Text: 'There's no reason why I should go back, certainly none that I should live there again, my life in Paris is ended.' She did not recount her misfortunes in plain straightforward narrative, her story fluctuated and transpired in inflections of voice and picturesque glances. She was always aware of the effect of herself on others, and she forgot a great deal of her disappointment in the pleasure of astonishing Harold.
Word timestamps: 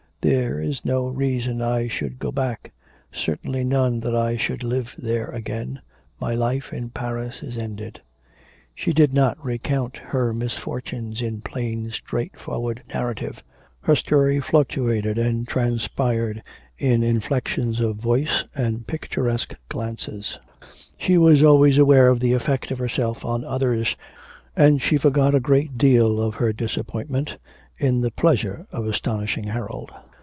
'There's 0.23 0.85
no 0.85 1.07
reason 1.07 1.57
why 1.57 1.79
I 1.79 1.87
should 1.87 2.19
go 2.19 2.31
back, 2.31 2.71
certainly 3.11 3.63
none 3.63 3.99
that 4.01 4.15
I 4.15 4.37
should 4.37 4.63
live 4.63 4.93
there 4.95 5.31
again, 5.31 5.81
my 6.19 6.35
life 6.35 6.71
in 6.71 6.91
Paris 6.91 7.41
is 7.41 7.57
ended.' 7.57 8.03
She 8.75 8.93
did 8.93 9.15
not 9.15 9.43
recount 9.43 9.97
her 9.97 10.31
misfortunes 10.31 11.23
in 11.23 11.41
plain 11.41 11.89
straightforward 11.89 12.83
narrative, 12.93 13.43
her 13.81 13.95
story 13.95 14.39
fluctuated 14.39 15.17
and 15.17 15.47
transpired 15.47 16.43
in 16.77 17.01
inflections 17.01 17.79
of 17.79 17.95
voice 17.95 18.43
and 18.53 18.85
picturesque 18.85 19.55
glances. 19.69 20.37
She 20.99 21.17
was 21.17 21.41
always 21.41 21.79
aware 21.79 22.09
of 22.09 22.19
the 22.19 22.33
effect 22.33 22.69
of 22.69 22.77
herself 22.77 23.25
on 23.25 23.43
others, 23.43 23.95
and 24.55 24.83
she 24.83 24.97
forgot 24.97 25.33
a 25.33 25.39
great 25.39 25.79
deal 25.79 26.21
of 26.21 26.35
her 26.35 26.53
disappointment 26.53 27.37
in 27.79 28.01
the 28.01 28.11
pleasure 28.11 28.67
of 28.71 28.85
astonishing 28.85 29.45
Harold. 29.45 29.91